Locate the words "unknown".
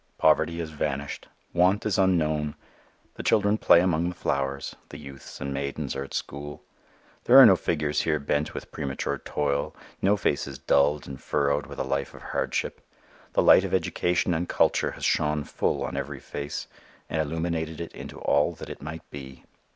1.99-2.55